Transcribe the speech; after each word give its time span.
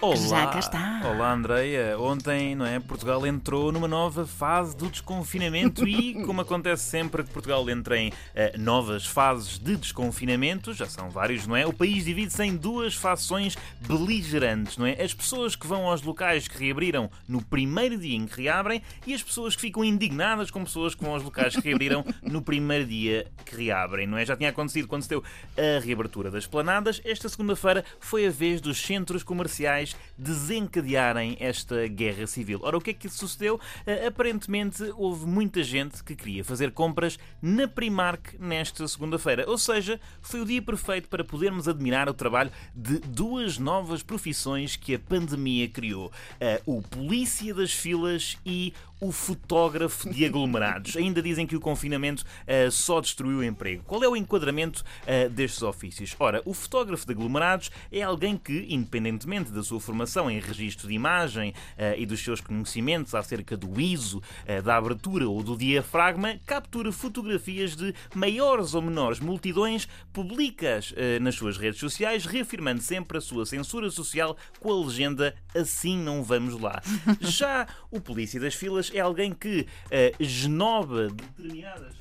Olá, 0.00 0.14
Já 0.14 0.46
cá 0.46 0.58
está. 0.60 1.00
Olá, 1.04 1.32
Andreia. 1.32 1.98
Ontem, 1.98 2.54
não 2.54 2.64
é? 2.64 2.78
Portugal 2.78 3.26
entrou 3.26 3.72
numa 3.72 3.88
nova 3.88 4.24
fase 4.24 4.76
do 4.76 4.88
desconfinamento 4.88 5.88
e, 5.88 6.14
como 6.24 6.40
acontece 6.40 6.84
sempre 6.84 7.24
que 7.24 7.30
Portugal 7.30 7.68
entra 7.68 7.98
em 7.98 8.12
eh, 8.32 8.56
novas 8.56 9.04
fases 9.04 9.58
de 9.58 9.74
desconfinamento, 9.76 10.72
já 10.72 10.86
são 10.86 11.10
vários, 11.10 11.48
não 11.48 11.56
é? 11.56 11.66
O 11.66 11.72
país 11.72 12.04
divide-se 12.04 12.44
em 12.44 12.54
duas 12.54 12.94
fações 12.94 13.58
beligerantes, 13.80 14.78
não 14.78 14.86
é? 14.86 15.02
As 15.02 15.12
pessoas 15.12 15.56
que 15.56 15.66
vão 15.66 15.88
aos 15.88 16.00
locais 16.00 16.46
que 16.46 16.64
reabriram 16.64 17.10
no 17.26 17.42
primeiro 17.42 17.98
dia 17.98 18.14
em 18.14 18.24
que 18.24 18.42
reabrem 18.42 18.80
e 19.04 19.12
as 19.12 19.22
pessoas 19.22 19.56
que 19.56 19.62
ficam 19.62 19.84
indignadas 19.84 20.48
com 20.48 20.62
pessoas 20.62 20.94
que 20.94 21.02
vão 21.02 21.14
aos 21.14 21.24
locais 21.24 21.56
que 21.56 21.68
reabriram 21.68 22.04
no 22.22 22.40
primeiro 22.40 22.86
dia 22.86 23.26
que 23.44 23.56
reabrem, 23.56 24.06
não 24.06 24.16
é? 24.16 24.24
Já 24.24 24.36
tinha 24.36 24.50
acontecido 24.50 24.86
quando 24.86 25.02
se 25.02 25.08
deu 25.08 25.24
a 25.56 25.84
reabertura 25.84 26.30
das 26.30 26.46
planadas. 26.46 27.02
Esta 27.04 27.28
segunda-feira 27.28 27.84
foi 27.98 28.28
a 28.28 28.30
vez 28.30 28.60
dos 28.60 28.80
centros 28.80 29.24
comerciais 29.24 29.87
desencadearem 30.16 31.36
esta 31.40 31.86
guerra 31.86 32.26
civil. 32.26 32.60
Ora, 32.62 32.76
o 32.76 32.80
que 32.80 32.90
é 32.90 32.94
que 32.94 33.08
sucedeu? 33.08 33.56
Uh, 33.56 34.06
aparentemente 34.06 34.82
houve 34.96 35.26
muita 35.26 35.62
gente 35.62 36.02
que 36.02 36.16
queria 36.16 36.44
fazer 36.44 36.72
compras 36.72 37.18
na 37.40 37.68
Primark 37.68 38.34
nesta 38.38 38.86
segunda-feira. 38.88 39.48
Ou 39.48 39.58
seja, 39.58 40.00
foi 40.20 40.40
o 40.40 40.44
dia 40.44 40.62
perfeito 40.62 41.08
para 41.08 41.24
podermos 41.24 41.68
admirar 41.68 42.08
o 42.08 42.14
trabalho 42.14 42.50
de 42.74 42.98
duas 42.98 43.58
novas 43.58 44.02
profissões 44.02 44.76
que 44.76 44.94
a 44.94 44.98
pandemia 44.98 45.68
criou: 45.68 46.06
uh, 46.06 46.78
o 46.78 46.82
polícia 46.82 47.54
das 47.54 47.72
filas 47.72 48.36
e 48.44 48.72
o 49.00 49.12
fotógrafo 49.12 50.10
de 50.10 50.24
aglomerados. 50.24 50.96
Ainda 50.98 51.22
dizem 51.22 51.46
que 51.46 51.56
o 51.56 51.60
confinamento 51.60 52.22
uh, 52.22 52.70
só 52.70 53.00
destruiu 53.00 53.38
o 53.38 53.44
emprego. 53.44 53.82
Qual 53.84 54.02
é 54.02 54.08
o 54.08 54.16
enquadramento 54.16 54.84
uh, 55.02 55.28
destes 55.30 55.62
ofícios? 55.62 56.14
Ora, 56.18 56.42
o 56.44 56.52
fotógrafo 56.52 57.06
de 57.06 57.12
aglomerados 57.12 57.70
é 57.92 58.02
alguém 58.02 58.36
que, 58.36 58.66
independentemente 58.68 59.52
da 59.52 59.62
sua 59.62 59.80
formação 59.80 60.30
em 60.30 60.40
registro 60.40 60.88
de 60.88 60.94
imagem 60.94 61.50
uh, 61.50 61.96
e 61.96 62.06
dos 62.06 62.22
seus 62.22 62.40
conhecimentos 62.40 63.14
acerca 63.14 63.56
do 63.56 63.80
ISO, 63.80 64.22
da 64.64 64.76
abertura 64.76 65.28
ou 65.28 65.42
do 65.42 65.56
diafragma, 65.56 66.38
captura 66.46 66.90
fotografias 66.92 67.76
de 67.76 67.94
maiores 68.14 68.74
ou 68.74 68.82
menores 68.82 69.20
multidões, 69.20 69.88
publica-as 70.12 70.94
nas 71.20 71.34
suas 71.34 71.56
redes 71.56 71.78
sociais, 71.80 72.26
reafirmando 72.26 72.80
sempre 72.80 73.18
a 73.18 73.20
sua 73.20 73.46
censura 73.46 73.90
social 73.90 74.36
com 74.60 74.72
a 74.72 74.84
legenda 74.84 75.34
Assim 75.54 75.98
não 75.98 76.22
vamos 76.22 76.60
lá. 76.60 76.80
Já 77.20 77.66
o 77.90 78.00
polícia 78.00 78.38
das 78.38 78.54
filas 78.54 78.87
é 78.94 79.00
alguém 79.00 79.32
que 79.32 79.60
uh, 79.86 80.16
esnoba 80.18 81.08
determinadas 81.08 81.94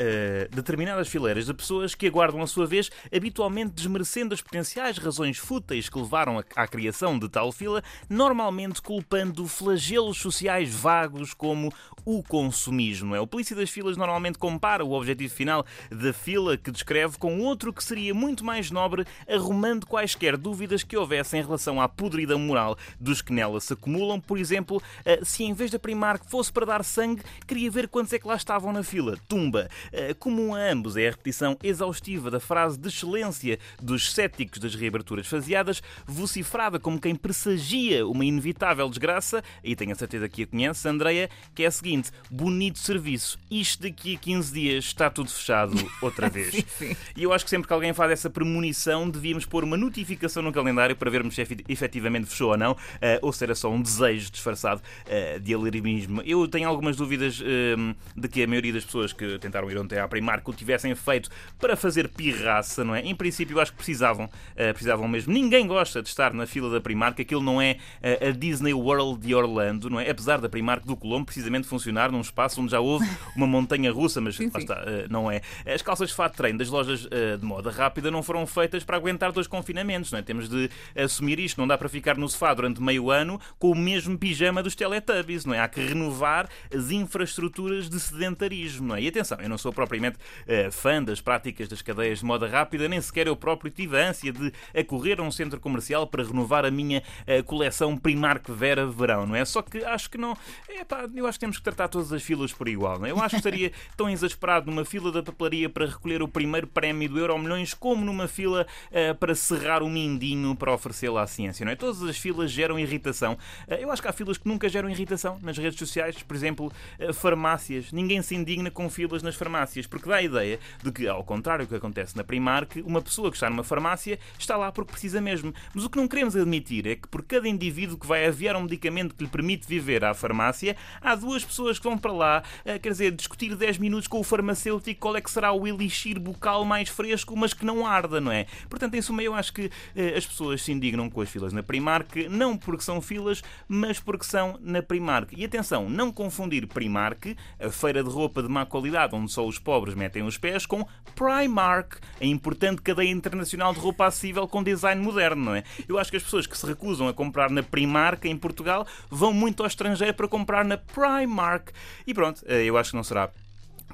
Uh, 0.00 0.48
determinadas 0.54 1.08
fileiras 1.08 1.44
de 1.44 1.52
pessoas 1.52 1.94
que 1.94 2.06
aguardam 2.06 2.40
a 2.40 2.46
sua 2.46 2.66
vez, 2.66 2.90
habitualmente 3.14 3.72
desmerecendo 3.72 4.32
as 4.32 4.40
potenciais 4.40 4.96
razões 4.96 5.36
fúteis 5.36 5.90
que 5.90 5.98
levaram 5.98 6.38
à, 6.38 6.44
à 6.56 6.66
criação 6.66 7.18
de 7.18 7.28
tal 7.28 7.52
fila, 7.52 7.82
normalmente 8.08 8.80
culpando 8.80 9.46
flagelos 9.46 10.16
sociais 10.16 10.72
vagos 10.74 11.34
como 11.34 11.70
o 12.04 12.22
consumismo. 12.22 13.14
É? 13.14 13.20
O 13.20 13.26
polícia 13.26 13.54
das 13.54 13.68
filas 13.68 13.98
normalmente 13.98 14.38
compara 14.38 14.82
o 14.82 14.92
objetivo 14.92 15.34
final 15.34 15.66
da 15.90 16.14
fila 16.14 16.56
que 16.56 16.70
descreve 16.70 17.18
com 17.18 17.40
outro 17.40 17.70
que 17.70 17.84
seria 17.84 18.14
muito 18.14 18.42
mais 18.42 18.70
nobre, 18.70 19.04
arrumando 19.28 19.86
quaisquer 19.86 20.36
dúvidas 20.36 20.82
que 20.82 20.96
houvessem 20.96 21.40
em 21.40 21.44
relação 21.44 21.78
à 21.78 21.88
podridão 21.88 22.38
moral 22.38 22.78
dos 22.98 23.20
que 23.20 23.34
nela 23.34 23.60
se 23.60 23.74
acumulam. 23.74 24.18
Por 24.18 24.38
exemplo, 24.38 24.78
uh, 24.78 25.24
se 25.24 25.44
em 25.44 25.52
vez 25.52 25.70
da 25.70 25.78
Primark 25.78 26.24
fosse 26.26 26.50
para 26.50 26.64
dar 26.64 26.84
sangue, 26.84 27.22
queria 27.46 27.70
ver 27.70 27.86
quantos 27.86 28.14
é 28.14 28.18
que 28.18 28.26
lá 28.26 28.36
estavam 28.36 28.72
na 28.72 28.82
fila. 28.82 29.18
Tumba. 29.28 29.68
Eh, 29.92 30.14
comum 30.14 30.54
a 30.54 30.70
ambos 30.70 30.96
é 30.96 31.08
a 31.08 31.10
repetição 31.10 31.56
exaustiva 31.62 32.30
da 32.30 32.40
frase 32.40 32.78
de 32.78 32.88
excelência 32.88 33.58
dos 33.80 34.12
céticos 34.12 34.58
das 34.58 34.74
reaberturas 34.74 35.26
faseadas, 35.26 35.82
vocifrada 36.06 36.78
como 36.78 37.00
quem 37.00 37.14
pressagia 37.14 38.06
uma 38.06 38.24
inevitável 38.24 38.88
desgraça, 38.88 39.42
e 39.62 39.74
tenho 39.74 39.92
a 39.92 39.94
certeza 39.94 40.28
que 40.28 40.42
a 40.42 40.46
conhece, 40.46 40.88
Andreia, 40.88 41.28
que 41.54 41.62
é 41.62 41.66
a 41.66 41.70
seguinte: 41.70 42.10
bonito 42.30 42.78
serviço, 42.78 43.38
isto 43.50 43.82
daqui 43.82 44.16
a 44.16 44.18
15 44.18 44.52
dias 44.52 44.84
está 44.84 45.10
tudo 45.10 45.30
fechado 45.30 45.74
outra 46.00 46.28
vez. 46.28 46.54
sim, 46.54 46.64
sim. 46.78 46.96
E 47.16 47.22
eu 47.22 47.32
acho 47.32 47.44
que 47.44 47.50
sempre 47.50 47.66
que 47.66 47.72
alguém 47.72 47.92
faz 47.92 48.12
essa 48.12 48.30
premonição, 48.30 49.08
devíamos 49.08 49.44
pôr 49.44 49.64
uma 49.64 49.76
notificação 49.76 50.42
no 50.42 50.52
calendário 50.52 50.96
para 50.96 51.10
vermos 51.10 51.34
se 51.34 51.42
efetivamente 51.68 52.26
fechou 52.26 52.50
ou 52.50 52.56
não, 52.56 52.72
uh, 52.72 52.76
ou 53.22 53.32
se 53.32 53.44
era 53.44 53.54
só 53.54 53.70
um 53.70 53.80
desejo 53.80 54.30
disfarçado 54.30 54.80
uh, 55.06 55.40
de 55.40 55.54
alarmismo. 55.54 56.22
Eu 56.22 56.46
tenho 56.48 56.68
algumas 56.68 56.96
dúvidas 56.96 57.40
uh, 57.40 57.96
de 58.16 58.28
que 58.28 58.42
a 58.42 58.46
maioria 58.46 58.72
das 58.72 58.84
pessoas 58.84 59.12
que 59.12 59.38
tentaram 59.38 59.70
ir 59.70 59.79
ontem 59.80 59.98
à 59.98 60.06
Primark 60.06 60.48
o 60.48 60.52
tivessem 60.52 60.94
feito 60.94 61.30
para 61.58 61.76
fazer 61.76 62.08
pirraça, 62.08 62.84
não 62.84 62.94
é? 62.94 63.00
Em 63.00 63.14
princípio, 63.14 63.56
eu 63.56 63.60
acho 63.60 63.72
que 63.72 63.78
precisavam, 63.78 64.26
uh, 64.26 64.72
precisavam 64.72 65.08
mesmo. 65.08 65.32
Ninguém 65.32 65.66
gosta 65.66 66.02
de 66.02 66.08
estar 66.08 66.32
na 66.32 66.46
fila 66.46 66.70
da 66.70 66.80
Primark, 66.80 67.20
aquilo 67.20 67.42
não 67.42 67.60
é 67.60 67.76
uh, 68.02 68.28
a 68.28 68.30
Disney 68.30 68.72
World 68.72 69.20
de 69.26 69.34
Orlando, 69.34 69.90
não 69.90 70.00
é? 70.00 70.10
Apesar 70.10 70.40
da 70.40 70.48
Primark 70.48 70.86
do 70.86 70.96
Colombo 70.96 71.26
precisamente 71.26 71.66
funcionar 71.66 72.10
num 72.10 72.20
espaço 72.20 72.60
onde 72.60 72.70
já 72.72 72.80
houve 72.80 73.08
uma 73.34 73.46
montanha 73.46 73.90
russa, 73.92 74.20
mas 74.20 74.36
sim, 74.36 74.50
sim. 74.50 74.58
Está, 74.58 74.74
uh, 74.74 75.10
não 75.10 75.30
é. 75.30 75.40
As 75.66 75.82
calças 75.82 76.10
de 76.10 76.30
treino 76.36 76.58
das 76.58 76.68
lojas 76.68 77.00
de 77.00 77.44
moda 77.44 77.70
rápida 77.70 78.10
não 78.10 78.22
foram 78.22 78.46
feitas 78.46 78.84
para 78.84 78.96
aguentar 78.96 79.32
dois 79.32 79.46
confinamentos, 79.46 80.12
não 80.12 80.18
é? 80.18 80.22
Temos 80.22 80.48
de 80.48 80.70
assumir 80.94 81.38
isto, 81.40 81.58
não 81.58 81.66
dá 81.66 81.78
para 81.78 81.88
ficar 81.88 82.16
no 82.16 82.28
sofá 82.28 82.52
durante 82.52 82.80
meio 82.80 83.10
ano 83.10 83.40
com 83.58 83.70
o 83.70 83.74
mesmo 83.74 84.18
pijama 84.18 84.62
dos 84.62 84.74
Teletubbies, 84.74 85.44
não 85.44 85.54
é? 85.54 85.60
Há 85.60 85.68
que 85.68 85.80
renovar 85.80 86.48
as 86.74 86.90
infraestruturas 86.90 87.88
de 87.88 87.98
sedentarismo, 87.98 88.88
não 88.88 88.96
é? 88.96 89.02
E 89.02 89.08
atenção, 89.08 89.38
eu 89.40 89.48
não 89.48 89.58
sou 89.60 89.72
propriamente 89.72 90.16
uh, 90.16 90.70
fã 90.72 91.02
das 91.02 91.20
práticas 91.20 91.68
das 91.68 91.82
cadeias 91.82 92.20
de 92.20 92.24
moda 92.24 92.48
rápida, 92.48 92.88
nem 92.88 93.00
sequer 93.00 93.26
eu 93.26 93.36
próprio 93.36 93.70
tive 93.70 94.00
a 94.00 94.08
ânsia 94.08 94.32
de 94.32 94.52
acorrer 94.74 95.20
a 95.20 95.22
um 95.22 95.30
centro 95.30 95.60
comercial 95.60 96.06
para 96.06 96.24
renovar 96.24 96.64
a 96.64 96.70
minha 96.70 97.02
uh, 97.22 97.44
coleção 97.44 97.96
Primark 97.96 98.50
Vera 98.50 98.86
Verão, 98.86 99.26
não 99.26 99.36
é? 99.36 99.44
Só 99.44 99.62
que 99.62 99.84
acho 99.84 100.10
que 100.10 100.18
não. 100.18 100.36
Epá, 100.68 101.08
eu 101.14 101.26
acho 101.26 101.38
que 101.38 101.40
temos 101.40 101.58
que 101.58 101.62
tratar 101.62 101.88
todas 101.88 102.12
as 102.12 102.22
filas 102.22 102.52
por 102.52 102.68
igual, 102.68 102.98
não 102.98 103.06
é? 103.06 103.10
Eu 103.10 103.18
acho 103.18 103.30
que 103.30 103.36
estaria 103.36 103.72
tão 103.96 104.08
exasperado 104.08 104.70
numa 104.70 104.84
fila 104.84 105.12
da 105.12 105.22
papelaria 105.22 105.68
para 105.68 105.86
recolher 105.86 106.22
o 106.22 106.28
primeiro 106.28 106.66
prémio 106.66 107.08
do 107.08 107.18
Euro 107.18 107.38
Milhões 107.38 107.74
como 107.74 108.04
numa 108.04 108.26
fila 108.26 108.66
uh, 108.90 109.14
para 109.16 109.34
serrar 109.34 109.82
o 109.82 109.90
mindinho 109.90 110.56
para 110.56 110.72
oferecê-la 110.72 111.22
à 111.22 111.26
ciência, 111.26 111.64
não 111.64 111.72
é? 111.72 111.76
Todas 111.76 112.02
as 112.02 112.16
filas 112.16 112.50
geram 112.50 112.78
irritação. 112.78 113.36
eu 113.68 113.90
acho 113.90 114.02
que 114.02 114.08
há 114.08 114.12
filas 114.12 114.38
que 114.38 114.48
nunca 114.48 114.68
geram 114.68 114.88
irritação 114.88 115.38
nas 115.42 115.56
redes 115.56 115.78
sociais, 115.78 116.22
por 116.22 116.34
exemplo, 116.34 116.72
farmácias. 117.14 117.92
Ninguém 117.92 118.22
se 118.22 118.34
indigna 118.34 118.70
com 118.70 118.88
filas 118.88 119.22
nas 119.22 119.34
farmácias 119.34 119.49
porque 119.86 120.08
dá 120.08 120.16
a 120.16 120.22
ideia 120.22 120.58
de 120.82 120.92
que, 120.92 121.06
ao 121.06 121.24
contrário 121.24 121.66
do 121.66 121.68
que 121.68 121.74
acontece 121.74 122.16
na 122.16 122.24
Primark, 122.24 122.82
uma 122.84 123.02
pessoa 123.02 123.30
que 123.30 123.36
está 123.36 123.50
numa 123.50 123.64
farmácia 123.64 124.18
está 124.38 124.56
lá 124.56 124.70
porque 124.72 124.92
precisa 124.92 125.20
mesmo. 125.20 125.52
Mas 125.74 125.84
o 125.84 125.90
que 125.90 125.98
não 125.98 126.08
queremos 126.08 126.36
admitir 126.36 126.86
é 126.86 126.96
que 126.96 127.08
por 127.08 127.22
cada 127.22 127.48
indivíduo 127.48 127.98
que 127.98 128.06
vai 128.06 128.26
aviar 128.26 128.56
um 128.56 128.62
medicamento 128.62 129.14
que 129.14 129.24
lhe 129.24 129.30
permite 129.30 129.66
viver 129.66 130.04
à 130.04 130.14
farmácia, 130.14 130.76
há 131.00 131.14
duas 131.14 131.44
pessoas 131.44 131.78
que 131.78 131.84
vão 131.84 131.98
para 131.98 132.12
lá, 132.12 132.42
eh, 132.64 132.78
quer 132.78 132.90
dizer, 132.90 133.12
discutir 133.12 133.54
10 133.56 133.78
minutos 133.78 134.06
com 134.06 134.20
o 134.20 134.24
farmacêutico 134.24 135.00
qual 135.00 135.16
é 135.16 135.20
que 135.20 135.30
será 135.30 135.52
o 135.52 135.66
elixir 135.66 136.20
bucal 136.20 136.64
mais 136.64 136.88
fresco, 136.88 137.36
mas 137.36 137.52
que 137.52 137.64
não 137.64 137.86
arda, 137.86 138.20
não 138.20 138.30
é? 138.30 138.46
Portanto, 138.68 138.94
em 138.94 139.02
suma, 139.02 139.22
eu 139.22 139.34
acho 139.34 139.52
que 139.52 139.70
eh, 139.96 140.14
as 140.16 140.26
pessoas 140.26 140.62
se 140.62 140.72
indignam 140.72 141.08
com 141.10 141.20
as 141.20 141.28
filas 141.28 141.52
na 141.52 141.62
Primark, 141.62 142.28
não 142.28 142.56
porque 142.56 142.84
são 142.84 143.00
filas, 143.00 143.42
mas 143.68 143.98
porque 143.98 144.24
são 144.24 144.58
na 144.60 144.82
Primark. 144.82 145.32
E 145.36 145.44
atenção, 145.44 145.88
não 145.88 146.12
confundir 146.12 146.66
Primark, 146.66 147.36
a 147.58 147.70
feira 147.70 148.04
de 148.04 148.10
roupa 148.10 148.42
de 148.42 148.48
má 148.48 148.66
qualidade, 148.66 149.14
onde 149.14 149.32
só 149.32 149.39
os 149.46 149.58
pobres 149.58 149.94
metem 149.94 150.22
os 150.22 150.38
pés 150.38 150.66
com 150.66 150.86
Primark, 151.14 151.98
a 152.20 152.24
importante 152.24 152.82
cadeia 152.82 153.10
internacional 153.10 153.72
de 153.72 153.80
roupa 153.80 154.06
acessível 154.06 154.46
com 154.48 154.62
design 154.62 155.02
moderno, 155.02 155.44
não 155.44 155.54
é? 155.54 155.64
Eu 155.88 155.98
acho 155.98 156.10
que 156.10 156.16
as 156.16 156.22
pessoas 156.22 156.46
que 156.46 156.56
se 156.56 156.66
recusam 156.66 157.08
a 157.08 157.14
comprar 157.14 157.50
na 157.50 157.62
Primark 157.62 158.24
em 158.24 158.36
Portugal 158.36 158.86
vão 159.10 159.32
muito 159.32 159.62
ao 159.62 159.66
estrangeiro 159.66 160.14
para 160.14 160.28
comprar 160.28 160.64
na 160.64 160.78
Primark. 160.78 161.70
E 162.06 162.14
pronto, 162.14 162.42
eh, 162.46 162.64
eu 162.64 162.76
acho 162.76 162.90
que 162.90 162.96
não 162.96 163.04
será 163.04 163.30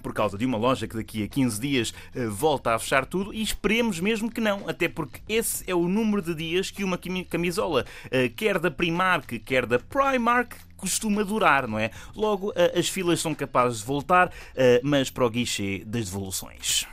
por 0.03 0.13
causa 0.13 0.37
de 0.37 0.45
uma 0.45 0.59
loja 0.59 0.87
que 0.87 0.97
daqui 0.97 1.23
a 1.23 1.29
15 1.29 1.61
dias 1.61 1.95
eh, 2.15 2.27
volta 2.27 2.75
a 2.75 2.79
fechar 2.79 3.07
tudo 3.07 3.33
e 3.33 3.43
esperemos 3.43 4.01
mesmo 4.01 4.31
que 4.31 4.41
não, 4.41 4.69
até 4.69 4.89
porque 4.89 5.21
esse 5.29 5.65
é 5.71 5.75
o 5.75 5.89
número 5.89 6.23
de 6.23 6.35
dias 6.35 6.71
que 6.71 6.85
uma 6.85 6.99
camisola, 7.29 7.85
eh, 8.11 8.29
quer 8.29 8.59
da 8.59 8.71
Primark, 8.71 9.39
quer 9.41 9.67
da 9.67 9.79
Primark, 9.79 10.55
costuma 10.77 11.23
durar, 11.23 11.67
não 11.67 11.79
é? 11.79 11.91
Logo, 12.15 12.53
as 12.77 12.89
filas 12.89 13.21
são 13.21 13.35
capazes 13.35 13.79
de 13.79 13.87
voltar, 13.87 14.31
mas 14.83 15.09
para 15.09 15.25
o 15.25 15.31
guichê 15.31 15.83
das 15.87 16.05
devoluções. 16.05 16.87